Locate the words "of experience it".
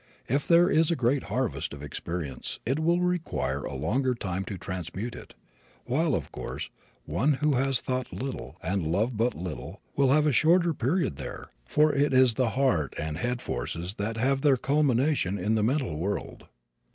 1.75-2.79